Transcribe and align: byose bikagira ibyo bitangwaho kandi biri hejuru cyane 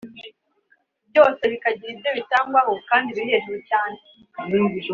byose 1.09 1.41
bikagira 1.51 1.91
ibyo 1.95 2.11
bitangwaho 2.17 2.73
kandi 2.89 3.09
biri 3.15 3.31
hejuru 3.33 3.57
cyane 3.69 3.97